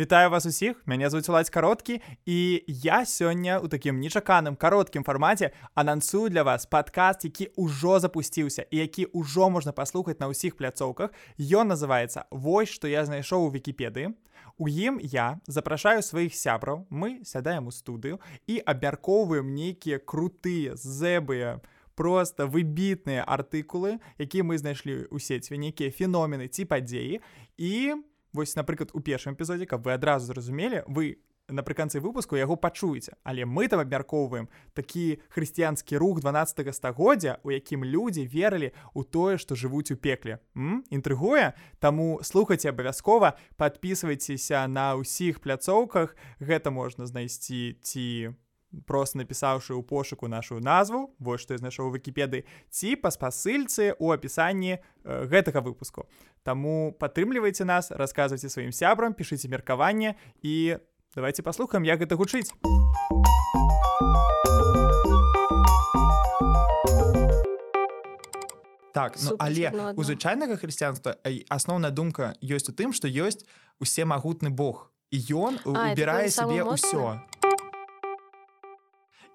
Вітаю 0.00 0.30
вас 0.30 0.46
усіх 0.46 0.82
мяне 0.86 1.10
зовут 1.10 1.28
ладзь 1.28 1.50
кароткі 1.52 2.00
і 2.24 2.64
я 2.66 3.04
сёння 3.04 3.60
ў 3.60 3.68
такім 3.68 4.00
нечаканым 4.00 4.56
кароткім 4.56 5.04
фармаце 5.04 5.52
анансую 5.76 6.32
для 6.32 6.40
вас 6.40 6.64
падкаст 6.64 7.28
які 7.28 7.52
ўжо 7.60 8.00
запусціўся 8.00 8.64
і 8.72 8.80
які 8.80 9.12
ўжо 9.12 9.52
можна 9.52 9.76
паслухаць 9.76 10.16
на 10.16 10.32
ўсіх 10.32 10.56
пляцоўках. 10.56 11.12
Ён 11.36 11.68
называется 11.68 12.24
вось 12.32 12.72
што 12.72 12.88
я 12.88 13.04
знайшоў 13.04 13.44
у 13.44 13.52
вікіпедыі 13.52 14.16
у 14.56 14.72
ім 14.72 14.96
я 15.04 15.36
запрашаю 15.44 16.00
сваіх 16.00 16.32
сябраў 16.32 16.88
мы 16.88 17.20
сядаем 17.28 17.68
у 17.68 17.72
студыю 17.76 18.24
і 18.48 18.56
абмяркоўваем 18.56 19.52
нейкія 19.52 20.00
крутыя 20.00 20.80
зэбыя 20.80 21.60
просто 21.92 22.48
выбітныя 22.48 23.20
артыкулы 23.28 24.00
якія 24.16 24.48
мы 24.48 24.56
знайшлі 24.56 25.12
ў 25.12 25.20
сеціве 25.20 25.60
нейкія 25.60 25.92
феномены 25.92 26.48
ці 26.48 26.64
падзеі. 26.64 27.20
І 27.60 28.00
мы 28.00 28.09
вось 28.32 28.56
напрыклад 28.56 28.90
у 28.92 29.00
першым 29.00 29.34
эпізодзе 29.34 29.66
каб 29.66 29.86
вы 29.86 29.92
адразу 29.92 30.32
зразумелі 30.32 30.84
вы 30.86 31.18
напрыканцы 31.50 32.00
выпуску 32.00 32.36
яго 32.36 32.56
пачуеце. 32.56 33.16
Але 33.24 33.44
мы 33.44 33.68
там 33.68 33.80
абмяркоўваем 33.80 34.48
такі 34.74 35.20
хрысціянскі 35.28 35.98
рух 35.98 36.20
12 36.20 36.74
стагоддзя 36.74 37.38
у 37.42 37.50
якім 37.50 37.84
людзі 37.84 38.26
верылі 38.26 38.72
у 38.94 39.04
тое 39.04 39.38
што 39.38 39.54
жывуць 39.54 39.92
у 39.92 39.96
пекле. 39.96 40.38
Інтрыгуе? 40.90 41.54
Таму 41.78 42.20
слухайце 42.22 42.70
абавязкова 42.70 43.36
подписывайтеся 43.56 44.66
на 44.68 44.94
ўсіх 44.94 45.40
пляцоўках. 45.40 46.16
Гэта 46.38 46.70
можна 46.70 47.06
знайсці 47.06 47.78
ці 47.82 48.34
просто 48.86 49.18
напісаўшы 49.18 49.74
ў 49.74 49.82
пошуку 49.82 50.28
нашу 50.28 50.60
назву 50.60 51.14
вось 51.18 51.42
што 51.42 51.54
я 51.54 51.62
знайшоў 51.62 51.90
выкіпеды 51.90 52.44
ці 52.70 52.96
па 52.96 53.10
спасыльцы 53.10 53.94
у 53.98 54.14
апісанні 54.14 54.78
э, 54.78 54.80
гэтага 55.26 55.60
выпуску 55.60 56.06
Таму 56.42 56.96
падтрымлівайце 56.96 57.68
нас 57.68 57.90
расказвайце 57.92 58.48
сваім 58.48 58.72
сябрам 58.72 59.12
пішыце 59.12 59.48
меркаванне 59.52 60.16
і 60.40 60.80
давайте 61.14 61.44
паслухаем 61.44 61.84
як 61.84 62.00
гэта 62.00 62.16
гучыць. 62.16 62.48
Так 68.92 69.16
ну, 69.22 69.36
але 69.38 69.70
у 69.96 70.02
звычайнага 70.02 70.56
хрысціянства 70.56 71.20
асноўная 71.48 71.92
думка 71.92 72.34
ёсць 72.40 72.72
у 72.72 72.74
тым 72.74 72.96
што 72.96 73.06
ёсць 73.06 73.44
усе 73.78 74.08
магутны 74.08 74.48
Бог 74.48 74.88
і 75.12 75.18
ён 75.36 75.60
убірае 75.68 76.32
сабе 76.32 76.64
ўсё. 76.64 77.20
а 77.20 77.39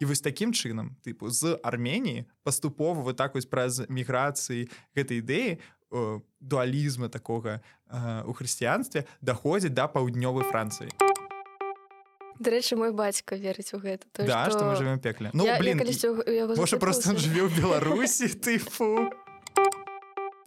і 0.05 0.07
вось 0.07 0.21
такім 0.21 0.53
чынам 0.53 0.93
тыпу 1.01 1.33
з 1.33 1.57
арменії 1.65 2.29
паступова 2.45 3.01
вы 3.01 3.17
так 3.17 3.33
вось 3.33 3.49
праз 3.49 3.81
міграцыі 3.89 4.69
гэтай 4.93 5.25
ідэі 5.25 5.57
дуалізма 6.37 7.09
такога 7.09 7.65
у 8.29 8.33
хрысціянстве 8.37 9.09
даходзіць 9.25 9.73
да 9.73 9.89
паўднёвай 9.89 10.45
францыі 10.45 10.93
дарэчы 12.37 12.77
мой 12.77 12.93
бацька 12.93 13.33
верыць 13.33 13.73
у 13.73 13.81
гэта 13.81 14.05
то, 14.13 14.21
да, 14.29 14.45
што... 14.53 14.69
мы 14.69 14.75
живем 14.77 15.01
пекле. 15.01 15.33
Ну 15.33 15.45
я, 15.49 15.57
блин 15.57 15.81
я 15.81 16.45
можа 16.53 16.77
просто 16.77 17.17
жыве 17.17 17.49
ў 17.49 17.51
беларусі 17.57 18.29
тыфу 18.37 19.09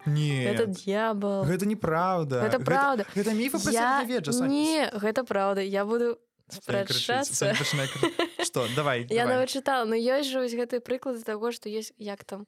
Не 0.07 0.45
это 0.49 0.65
дьявол. 0.65 1.45
Гэта 1.45 1.67
неправда. 1.67 2.41
Это 2.41 2.59
правда. 2.65 3.05
гэта, 3.13 3.29
гэта 3.29 3.35
міф 3.35 3.61
я... 3.69 4.07
не 4.49 4.89
гэта 4.95 5.25
правда. 5.25 5.61
Я 5.61 5.85
буду 5.85 6.17
спрачацца 6.49 7.55
что? 8.45 8.67
Давай 8.75 9.07
я 9.11 9.27
нават 9.27 9.51
чытала 9.51 9.85
но 9.85 9.95
ёсць 9.95 10.31
жа 10.31 10.41
вось 10.41 10.55
гэтыя 10.55 10.81
прыклады 10.81 11.23
таго 11.23 11.53
што 11.53 11.69
есть 11.69 11.93
як 11.99 12.25
там 12.25 12.47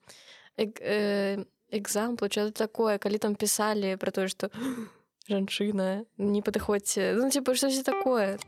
экзампл 0.57 2.25
э, 2.25 2.31
что 2.31 2.51
такое 2.53 2.99
калі 2.99 3.19
там 3.19 3.35
пісалі 3.35 3.97
про 3.97 4.11
тое 4.11 4.29
што 4.29 4.51
жанчына 5.29 6.05
не 6.19 6.43
падыходзьце 6.43 7.15
ну 7.15 7.31
типа 7.31 7.55
штось 7.55 7.83
такое 7.83 8.39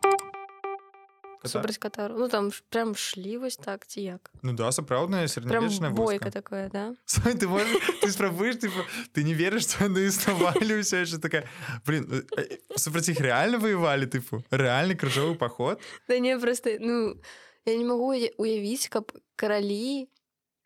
супраць 1.49 1.79
катару 1.79 2.19
ну 2.19 2.29
там 2.29 2.51
прям 2.71 2.95
шлі 2.95 3.37
вось 3.43 3.57
так 3.57 3.87
ці 3.87 4.03
як 4.03 4.31
ну 4.43 4.53
да 4.53 4.71
сапраўдная 4.73 5.27
сярэднявечная 5.27 5.91
бойка 5.91 6.31
такое 6.31 6.69
да? 6.69 6.95
Сай, 7.05 7.35
ты 7.35 7.49
можешь, 7.49 7.77
ты 8.01 8.11
спрабуеш 8.11 8.57
ты, 8.57 8.71
ты 9.13 9.25
не 9.25 9.35
верыш 9.35 9.67
што 9.67 9.89
яны 9.89 10.07
існавалі 10.07 10.81
ўсё 10.83 11.03
яшчэ 11.03 11.19
такая 11.19 11.49
блин 11.87 12.07
э, 12.11 12.23
э, 12.37 12.59
супраць 12.77 13.09
іх 13.09 13.21
реально 13.21 13.59
воевалі 13.59 14.07
тыпу 14.07 14.43
рэальны 14.51 14.95
крыжовы 14.95 15.35
паход 15.35 15.81
да 16.09 16.19
не 16.19 16.39
просто 16.39 16.79
ну 16.79 17.19
я 17.65 17.77
не 17.77 17.85
магу 17.85 18.15
уявіць 18.15 18.89
каб 18.89 19.13
каралі 19.37 20.09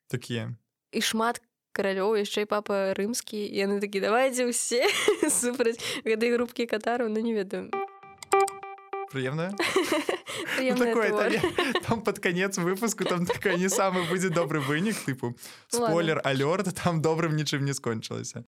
такія 0.09 0.55
і 0.93 1.01
шмат 1.01 1.41
каралёў 1.77 2.17
яшчэ 2.17 2.47
і 2.47 2.51
папа 2.53 2.97
рымскі 2.97 3.37
яны 3.37 3.81
такі 3.85 4.01
давайдзе 4.01 4.49
ўсе 4.49 4.89
супраць 5.41 5.77
гэтай 6.09 6.33
групкі 6.33 6.65
катару 6.65 7.09
ну 7.13 7.21
не 7.21 7.37
ведаю 7.37 7.69
прыемна 9.17 9.57
ну, 10.61 10.77
такое, 10.77 11.41
там 11.89 12.03
под 12.03 12.19
конец 12.19 12.59
выпуску 12.59 13.05
там 13.05 13.25
такая 13.25 13.57
не 13.57 13.69
самы 13.69 14.05
будзе 14.05 14.29
добры 14.29 14.61
вынік 14.61 14.97
тыпу 15.07 15.35
спойлер 15.69 16.21
алёрт 16.25 16.75
там 16.83 17.01
добрым 17.01 17.37
нічым 17.37 17.65
не 17.65 17.73
скончылася 17.73 18.45